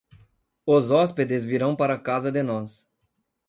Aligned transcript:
Os 0.65 0.89
hóspedes 0.89 1.45
virão 1.45 1.75
para 1.75 1.95
casa 1.99 2.31
de 2.31 2.41
nós. 2.41 2.89